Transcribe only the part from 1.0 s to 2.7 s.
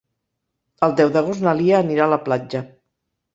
d'agost na Lia anirà a la platja.